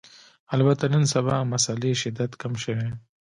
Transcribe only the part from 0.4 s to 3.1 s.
البته نن سبا مسألې شدت کم شوی